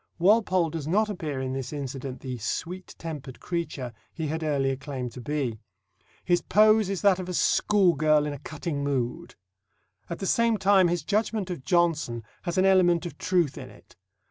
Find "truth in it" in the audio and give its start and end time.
13.19-13.95